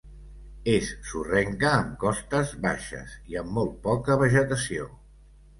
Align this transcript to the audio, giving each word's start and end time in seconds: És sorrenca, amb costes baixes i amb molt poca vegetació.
És 0.71 0.87
sorrenca, 1.09 1.73
amb 1.81 1.91
costes 2.05 2.55
baixes 2.65 3.15
i 3.35 3.41
amb 3.43 3.55
molt 3.59 3.79
poca 3.87 4.21
vegetació. 4.23 4.91